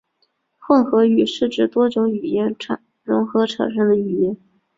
[0.57, 2.55] 混合语是指多种语言
[3.03, 4.35] 融合产生的语言。